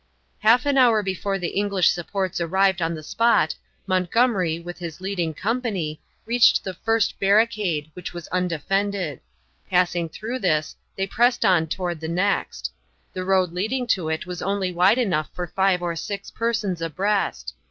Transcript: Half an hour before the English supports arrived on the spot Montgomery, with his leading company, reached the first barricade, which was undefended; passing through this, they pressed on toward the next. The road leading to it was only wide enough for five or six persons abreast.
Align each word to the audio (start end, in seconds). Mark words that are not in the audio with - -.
Half 0.39 0.65
an 0.65 0.79
hour 0.79 1.03
before 1.03 1.37
the 1.37 1.49
English 1.49 1.87
supports 1.91 2.41
arrived 2.41 2.81
on 2.81 2.95
the 2.95 3.03
spot 3.03 3.53
Montgomery, 3.85 4.57
with 4.59 4.79
his 4.79 4.99
leading 4.99 5.31
company, 5.35 6.01
reached 6.25 6.63
the 6.63 6.73
first 6.73 7.19
barricade, 7.19 7.91
which 7.93 8.11
was 8.11 8.27
undefended; 8.29 9.19
passing 9.69 10.09
through 10.09 10.39
this, 10.39 10.75
they 10.95 11.05
pressed 11.05 11.45
on 11.45 11.67
toward 11.67 11.99
the 11.99 12.07
next. 12.07 12.71
The 13.13 13.23
road 13.25 13.53
leading 13.53 13.85
to 13.93 14.09
it 14.09 14.25
was 14.25 14.41
only 14.41 14.71
wide 14.71 14.97
enough 14.97 15.29
for 15.35 15.45
five 15.45 15.83
or 15.83 15.95
six 15.95 16.31
persons 16.31 16.81
abreast. 16.81 17.53